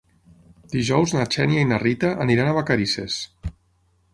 Dijous 0.75 1.13
na 1.17 1.27
Xènia 1.35 1.65
i 1.65 1.67
na 1.73 1.79
Rita 1.83 2.11
aniran 2.25 2.49
a 2.53 2.57
Vacarisses. 2.61 3.19